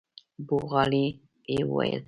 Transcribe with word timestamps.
بوغارې 0.47 1.05
يې 1.51 1.59
وهلې. 1.71 1.99